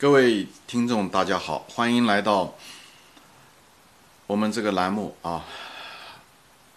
[0.00, 2.54] 各位听众，大家好，欢迎来到
[4.28, 5.44] 我们这个栏目啊，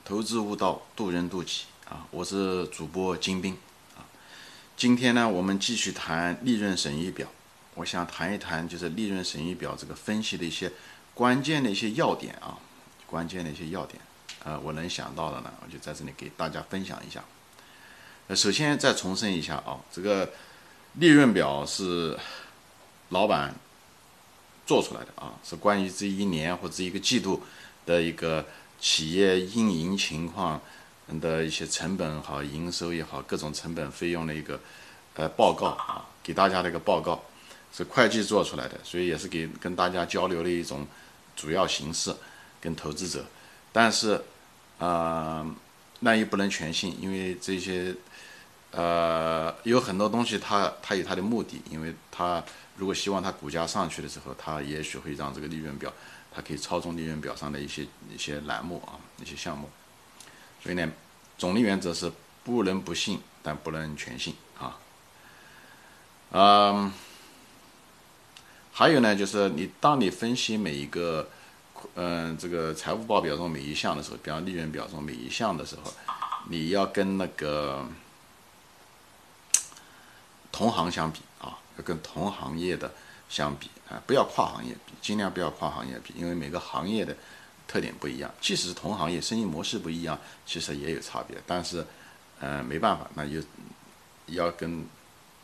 [0.03, 3.55] 投资悟道，渡人渡己啊，我是主播金兵
[3.95, 4.01] 啊。
[4.75, 7.27] 今天呢，我们继续谈利润损益表，
[7.75, 10.71] 我想谈一谈就是利润损益表这个分析的一些
[11.13, 12.57] 关键的一些要点啊，
[13.05, 14.01] 关键的一些要点，
[14.43, 17.23] 呃，我能想到的呢，我就在这里给大家分享一下。
[18.29, 20.27] 呃，首先再重申一下啊，这个
[20.95, 22.17] 利润表是。
[23.11, 23.53] 老板
[24.65, 27.43] 做出来的啊，是关于这一年或者一个季度
[27.85, 28.45] 的一个
[28.79, 30.59] 企业运营情况
[31.19, 34.57] 的一些成本好、营收也好，各种成本费用的一个
[35.15, 37.21] 呃报告啊，给大家的一个报告，
[37.73, 40.87] 是会计做出来的，所以也是给跟大家交流的一种
[41.35, 42.15] 主要形式，
[42.61, 43.25] 跟投资者。
[43.73, 44.21] 但是
[44.79, 45.45] 啊，
[45.99, 47.93] 那也不能全信，因为这些
[48.71, 52.41] 呃有很多东西，它它有它的目的，因为它。
[52.81, 55.93] 如果希望它股价上去的时候，它也许会让这个利润表，
[56.31, 59.69] 它可以操纵利润表上的一些一些栏目啊，一些项目。
[60.63, 60.91] 所以呢，
[61.37, 62.11] 总的原则是
[62.43, 64.79] 不能不信，但不能全信啊。
[66.31, 66.91] 嗯，
[68.73, 71.29] 还有呢，就是你当你分析每一个，
[71.93, 75.93] 嗯，这个财务报表中每一项的时候，比方利润表中每一项的时候，
[76.49, 77.85] 你要跟那个
[80.61, 81.57] 同行相比啊。
[81.83, 82.93] 跟同行业的
[83.27, 87.17] 相比啊，不要跨行业比，尽量不要跨行业比，因为每个行业的
[87.67, 88.31] 特点不一样。
[88.39, 91.35] 即使是同行业，生意模式不一样，其实也有差别。
[91.47, 91.83] 但是，
[92.39, 93.41] 呃，没办法，那就
[94.27, 94.85] 要跟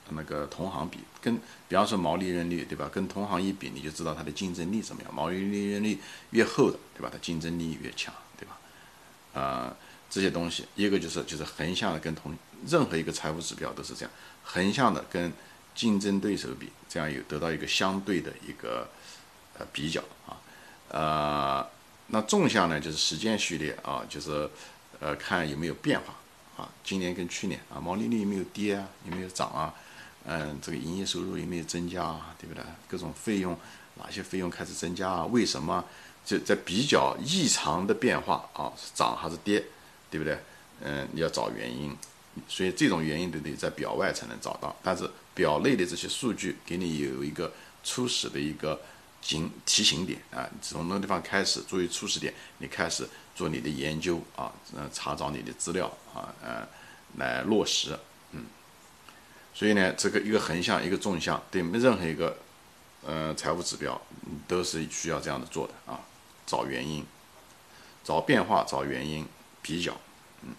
[0.09, 1.35] 那个同行比，跟
[1.67, 2.87] 比方说毛利润率，对吧？
[2.93, 5.11] 跟同行一比，你就知道它的竞争力怎么样。
[5.11, 7.09] 毛利润率越厚的，对吧？
[7.11, 9.41] 它竞争力越强，对吧？
[9.41, 9.75] 啊，
[10.09, 14.11] 这些东西，一个就是就是横向的跟同任何一个财务指标都是这样，
[14.43, 15.31] 横向的跟。
[15.77, 18.89] 竞争对手比，这样有得到一个相对的一个
[19.59, 20.33] 呃比较啊，
[20.89, 21.67] 呃，
[22.07, 24.49] 那纵向呢就是时间序列啊，就是
[24.99, 26.15] 呃看有没有变化
[26.57, 29.71] 啊，今年跟去年啊，毛利率有没有跌啊，有没有涨啊，
[30.25, 32.63] 嗯，这个营业收入有没有增加啊，对不对？
[32.87, 33.55] 各种费用
[34.01, 35.25] 哪些费用开始增加啊？
[35.25, 35.85] 为什么？
[36.25, 39.63] 就在比较异常的变化啊，涨还是跌，
[40.09, 40.37] 对不对？
[40.81, 41.95] 嗯，你要找原因。
[42.47, 47.51] 所以这种原因都得在表外才能找到，但是表内的这些数据给你有一个
[47.83, 48.79] 初始的一个
[49.19, 56.67] 警提醒点啊，从那地方开始作为初始点，你开始做你的研究啊，呃，查找你的资料啊，呃，
[57.17, 57.97] 来落实，
[58.33, 58.45] 嗯，
[59.51, 62.37] 所以呢，这个一个横向一个纵向，对任何一个
[63.03, 63.99] 呃财务指标
[64.47, 65.99] 都是需要这样的做的啊，
[66.45, 67.03] 找原因，
[68.03, 69.25] 找变化，找原因，
[69.67, 69.95] 比较。
[70.43, 70.55] 嗯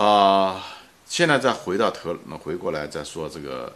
[0.00, 0.62] 啊，
[1.06, 3.74] 现在再回到头，回过来再说这个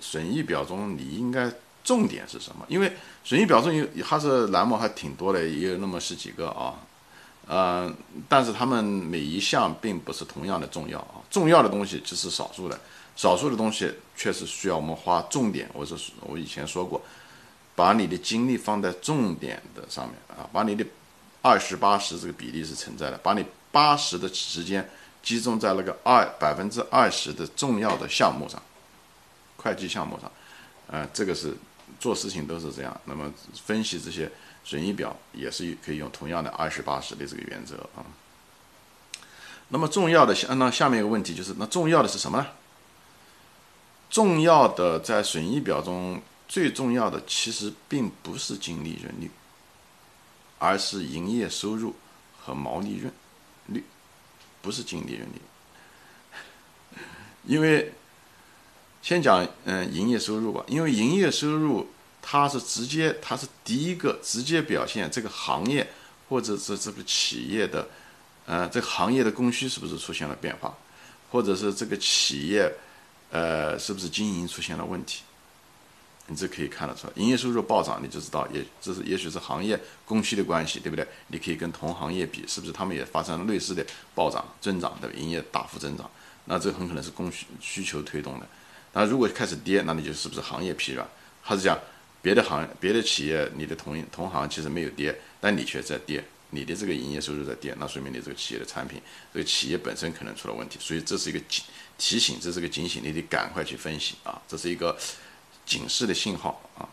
[0.00, 1.52] 损益表中，你应该
[1.84, 2.64] 重点是什么？
[2.68, 6.74] 因为损益表中有它是栏目还挺多的，也有那么十几个啊，
[7.46, 7.94] 呃，
[8.28, 12.80] 但是他们每一项并不是同样的重要啊，重要的东西只是少数的，
[13.14, 15.68] 少数的东西确实需要我们花重点。
[15.72, 17.00] 我是我以前说过，
[17.74, 20.84] 把你的精力放在重点的上面啊，把你的
[21.46, 24.88] 二十八十这个比例是存在的，把你八十的时间。
[25.26, 28.62] 集中在那个二百分之二十的重要的项目上，
[29.56, 30.30] 会计项目上，
[30.86, 31.52] 呃，这个是
[31.98, 33.00] 做事情都是这样。
[33.06, 33.28] 那么
[33.64, 34.30] 分析这些
[34.62, 38.06] 损益表也是可以用同样的二十八十的这个原则啊。
[39.66, 42.46] 那么重要的下那下面一个问题就是，那重要的是什么呢？
[44.08, 49.28] 重要的在损益表中最重要的其实并不是净利润率，
[50.58, 51.94] 而是营业收入
[52.38, 53.12] 和毛利润
[53.66, 53.84] 率。
[54.62, 55.40] 不是净利润率，
[57.44, 57.92] 因为
[59.00, 61.88] 先讲嗯营业收入吧，因为营业收入
[62.20, 65.88] 它是直接，它是第一个直接表现这个行业
[66.28, 67.88] 或者是这个企业的，
[68.46, 70.76] 呃这个行业的供需是不是出现了变化，
[71.30, 72.74] 或者是这个企业
[73.30, 75.22] 呃是不是经营出现了问题。
[76.28, 81.06] 你这可以看得出来，营业收入暴涨，你就知道也这是也许是行业供需的关系，对不对？
[81.28, 86.10] 你可以跟同行业比，是不是他们也发生了类似的暴涨增长的营业大幅增长？
[86.46, 88.46] 那这很可能是供需需求推动的。
[88.92, 91.06] 那如果开始跌，那你就是不是行业疲软？
[91.42, 91.78] 还是讲
[92.20, 99.00] 别的行别的企业你的同同行其实没有跌，但你却在跌，你的这个营业收入在跌，那说明你这个企业的产品，
[99.32, 100.76] 这个企业本身可能出了问题。
[100.80, 101.62] 所以这是一个警
[101.96, 104.42] 提醒，这是个警醒，你得赶快去分析啊！
[104.48, 104.98] 这是一个。
[105.66, 106.88] 警示的信号啊，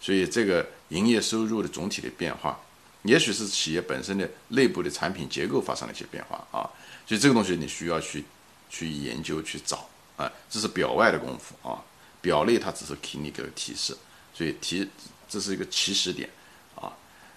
[0.00, 2.60] 所以这个营业收入的总体的变化，
[3.02, 6.68] 也许是企业本身的内部的产品结构发生了一些变化啊，
[7.06, 8.22] 所以这个东西你需要去
[8.68, 11.82] 去研究去找啊，这是表外的功夫啊，
[12.20, 13.96] 表内它只是给你个提示，
[14.34, 14.86] 所以提
[15.28, 16.28] 这是一个起始点
[16.74, 16.92] 啊。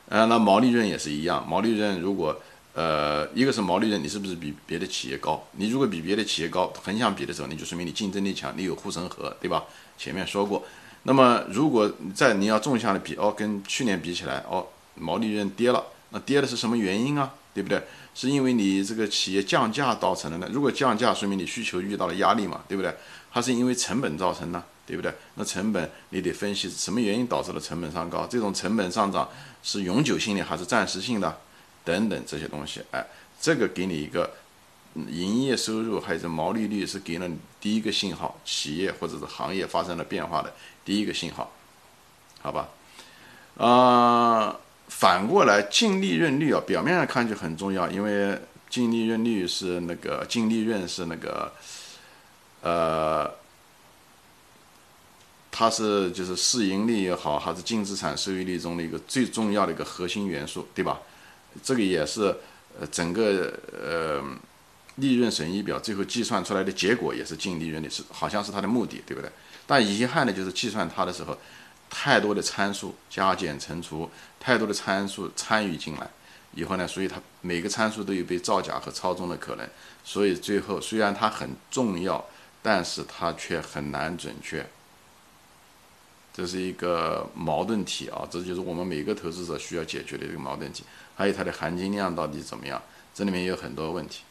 [0.10, 2.39] 呃，那毛利润也是一样，毛利润如果
[2.75, 5.42] 呃一个是毛利润，你是不是比别的企业高？
[5.54, 9.63] 你如果比别的企业高，横向比的时候，你就说明你竞争力强，你有护城河，对吧？
[9.98, 10.63] 前面说过。
[11.04, 17.33] 那么如果在你要纵向的比，哦，跟去年比起来，哦，毛利润跌了，那跌的是什么原因啊？
[17.54, 17.81] 对不对？
[18.13, 20.50] 是因为你这个企业降价造成的呢？
[20.51, 22.94] 如果降价，说明你需求遇到了压力嘛，对不对？
[23.31, 25.13] 它是因为成本造成的，对不对？
[25.36, 28.27] 那成本你得分析什么原因导致了成本上高？
[28.27, 29.30] 这种成本上涨
[29.63, 31.38] 是永久性的还是暂时性的？
[31.85, 33.05] 等等这些东西，哎，
[33.39, 34.29] 这个给你一个
[34.95, 40.53] 营业收入还是毛利率是给了你第一个信号，企业或者是行业发生了变化的
[40.83, 41.49] 第一个信号，
[42.41, 42.67] 好吧？
[43.57, 44.59] 啊。
[44.87, 48.39] 反过来，净利润率啊，表面上看就很重要，因为
[48.69, 51.51] 净利润率是那个净利润是那个，
[52.61, 53.33] 呃，
[55.51, 61.01] 它是就是市盈率也好，还是净资产收益率中的一个最重要的一个核心元素，对吧？
[61.63, 62.35] 这个也是
[62.79, 64.23] 呃整个呃
[64.95, 69.29] 利润损益表最后计算出来的结果，也是净利润率是好像是它的目的，对不对？
[69.67, 71.37] 但遗憾的就是计算它的时候。
[71.87, 76.09] 太多的参数加减乘除，太多的参数参与进来
[76.53, 79.69] 以后呢，所以它每个参数都有被造假和操纵的可能，
[80.03, 82.25] 所以最后虽然它很重要，
[82.61, 84.67] 但是它却很难准确，
[86.35, 90.83] 这是一个矛盾体啊，这就是我们每个投资者需要解决的一个矛盾体。
[91.15, 92.81] 还有它的含金量到底怎么样，
[93.13, 94.23] 这里面有很多问题，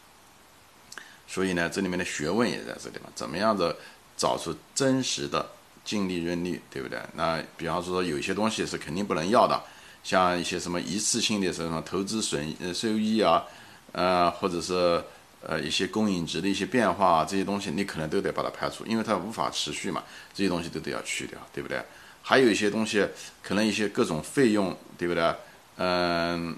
[1.26, 3.74] 所以呢，这里面的学问也在这里嘛，怎么样子
[4.16, 5.46] 找出真实的。
[5.84, 6.98] 净利润率对不对？
[7.14, 9.62] 那比方说有些东西是肯定不能要的，
[10.02, 13.44] 像一些什么一次性的什么投资损呃收益啊，
[13.92, 15.04] 呃或者是
[15.46, 20.02] 呃一些公允值的一些变化啊这些东西，你可能都得把它排除，因为它无法持续嘛，
[20.34, 21.82] 这些东西都得要去掉，对不对？
[22.22, 23.06] 还有一些东西
[23.42, 25.34] 可能一些各种费用，对不对？
[25.76, 26.56] 嗯，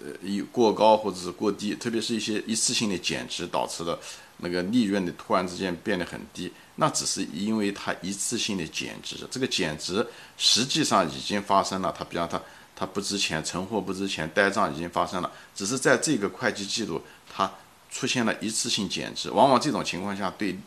[0.00, 3.98] 呃一过高或者是过低，特别是一些一次性的减值导致的。
[4.42, 10.06] 那个利润的突然之间变得很低，那只是因为它一次性的减值，这个减值
[10.38, 11.94] 实际上已经发生了。
[11.94, 12.40] 它比方它
[12.80, 17.52] 它不值钱，存货不值钱，呆账已经发生了，只是在这个会计季度它
[17.90, 19.30] 出现了一次性减值。
[19.30, 20.58] 往往这种情况下对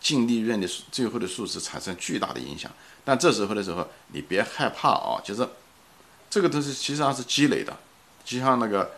[0.00, 2.68] 净利润的最后的数值产生巨大的影响。
[3.04, 5.48] 但这时候的时候你别害怕啊，就是
[6.28, 7.78] 这个东西其实际上是积累的，
[8.24, 8.96] 就像那个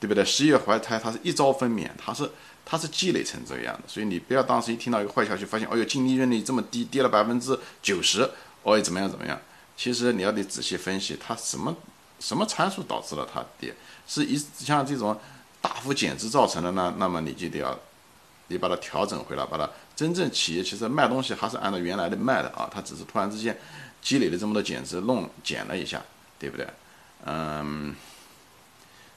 [0.00, 0.24] 对不对？
[0.24, 2.30] 十月怀胎它是一朝分娩，它是。
[2.70, 8.30] 它是积累成这个样的，所以你不要当时一听到一个坏消息，发现，哦哟，净利润率这么低，跌了百分之九十，
[8.62, 9.40] 哦，怎么样怎么样？
[9.74, 11.74] 其实你要得仔细分析，它什么
[12.20, 13.74] 什么参数导致了它跌，
[14.06, 15.18] 是一像这种
[15.60, 16.94] 大幅减值造成的呢？
[16.98, 17.78] 那么你就得要，
[18.48, 23.56] 你把它调整回来，把它真正企业其实卖东西还是按照原来的卖的啊，它只是突然之间
[24.00, 26.02] 积累了这么多减值，弄减了一下，
[26.38, 26.66] 对不对？
[27.24, 27.94] 嗯。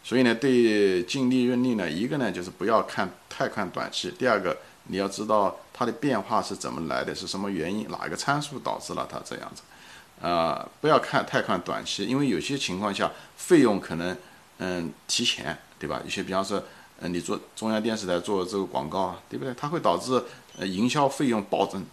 [0.03, 9.61] 所以呢，对净利润率呢，一个呢就是不要看太看短期，第二个你要知道它的变化是怎么来的，是什么原因，哪个参数导致了它这样子，
[10.21, 14.15] 啊，不要看太看短期，因为有些情况下费用可能
[14.59, 16.01] 嗯提前，对吧？
[16.05, 16.63] 一些比方说，
[16.99, 19.53] 嗯，你做中央电视台做这个广告啊，对不对？
[19.55, 20.23] 它会导致
[20.57, 21.83] 呃营销费用暴增，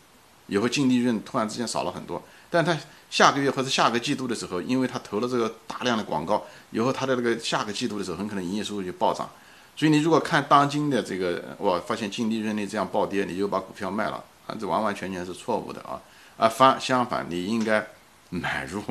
[0.46, 2.22] 以后净利润突然之间少了很多。
[2.50, 2.76] 但他
[3.10, 9.28] 下个月或者下个季度的时候，因为他投了这个大量的广告，以后他的那个下个季度的时候，很可能营业收入就暴涨。
[9.76, 16.00] 所以你如果看当今的这个，我发现净利润率这样暴跌，你就把股票卖了啊，这完完全全是错误的啊！
[16.36, 17.86] 啊，反相反，你应该
[18.30, 18.82] 买入。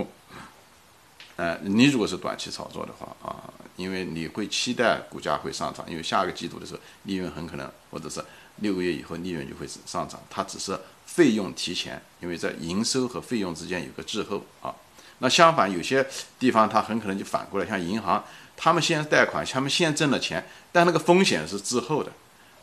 [1.35, 3.43] 呃，你如果是短期操作的话啊，
[3.75, 8.23] 因为你会期待股价会上涨，因为下个季度的时候利润很可能，或者是
[8.57, 10.79] 六个月以后利润就会上涨，它只是。
[11.07, 14.75] 费用提前，因为在营收和费用之间有个滞后啊。
[15.19, 16.05] 那相反，有些
[16.37, 18.23] 地方它很可能就反过来，像银行，
[18.57, 22.11] 他们先贷款，他们先挣了钱，但那个风险是滞后的，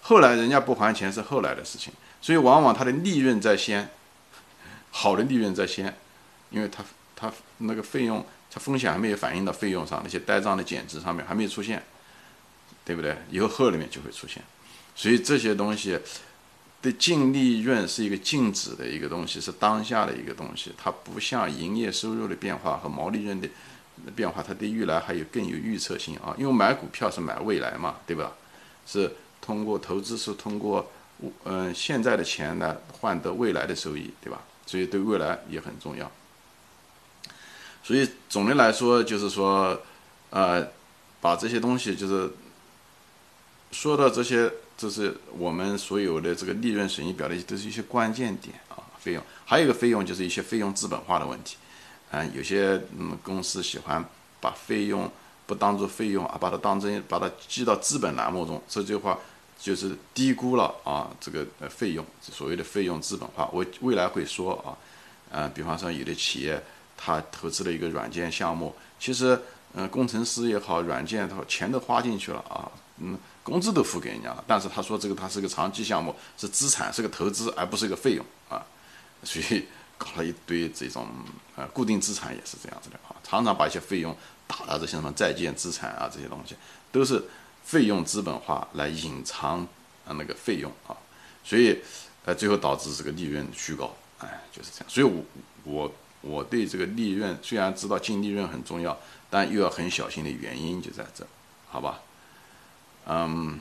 [0.03, 1.91] 后来人家不还钱是后来的事情，
[2.21, 3.89] 所以往往它的利润在先，
[4.91, 5.97] 好的利润在先，
[6.55, 6.85] 因为它
[7.17, 11.83] 它那个费用，它风险还没有反映到费用上，那些呆账的减值上面还没有出现，
[12.85, 13.17] 对不对？
[13.31, 14.43] 以后后里面就会出现，
[14.95, 15.99] 所以这些东西。
[16.85, 23.49] 对净利润是一个静止的一个东西，是当下的一个东西，它不像营业收入的变化和毛利润的
[24.15, 26.37] 变化，它对未来还有更有预测性啊。
[26.37, 28.35] 因为买股票是买未来嘛，对吧？
[28.87, 30.93] 是通过投资是通过
[31.45, 34.43] 嗯现在的钱来换得未来的收益，对吧？
[34.67, 36.13] 所以对未来也很重要。
[37.85, 39.81] 所以总的来说就是说，
[40.31, 40.67] 呃，
[41.21, 42.29] 把这些东西就是
[43.71, 44.53] 说到这些。
[44.77, 48.83] 这是我们所有的这个利润损益表的都是一些关键点啊。
[48.99, 51.57] 费用，还有一个费用就是一些费用资本化的问题。
[52.11, 54.05] 嗯，有些嗯公司喜欢
[54.41, 55.09] 把费用
[55.47, 59.17] 不当做费用啊，把它当成把它记到资本栏目中，这句话
[59.61, 63.49] 就是低估了啊这个呃费用，所谓的费用资本化。
[63.53, 64.75] 我未来会说啊，
[65.31, 66.61] 嗯，比方说有的企业
[66.97, 69.41] 他投资了一个软件项目，其实
[69.75, 78.65] 嗯工程师也好，软件好，钱都花进去了啊，嗯，工资都付给人家了，但是他说这个他是个长期项目，是资产，是个投资，而不是一个费用啊，
[79.23, 79.65] 所以。
[79.97, 81.07] 搞了一堆这种
[81.55, 86.57] 呃固定资产也是这样子的啊，常常把一些费用打到这些什么在建资产啊这些东西，
[86.91, 87.25] 都是
[87.63, 89.61] 费用资本化来隐藏
[90.05, 90.97] 啊那个费用啊，
[91.45, 91.79] 所以
[92.25, 94.87] 呃最后导致这个利润虚高，哎就是这样。
[94.89, 95.23] 所以我
[95.63, 98.99] 我我对这个利润虽然知道净利润很重要，
[99.31, 101.27] 但又要很小心的原因就在这，
[101.69, 102.01] 好吧？
[103.07, 103.61] 嗯。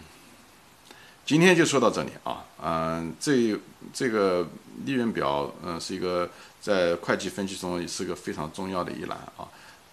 [1.25, 3.58] 今天就说到这里啊，嗯，这
[3.93, 4.46] 这个
[4.84, 6.29] 利润表，嗯，是一个
[6.60, 9.48] 在会计分析中是个非常重要的一栏啊，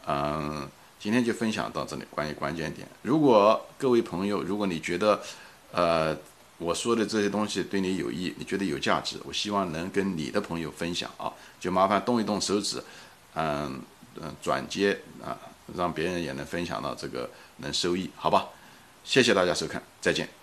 [0.09, 2.85] 嗯，今天就分享到这里，关于关键点。
[3.03, 5.23] 如果各位朋友，如果你觉得，
[5.71, 6.17] 呃，
[6.61, 12.81] 我说的这些东西对你有益，你觉得有价值，我希望能跟你的朋友分享啊，就麻烦动一动手指，
[13.35, 13.81] 嗯
[14.21, 15.37] 嗯，转接啊，
[15.75, 18.47] 让别人也能分享到这个能收益，好吧？
[19.02, 20.40] 谢谢大家收看，再见。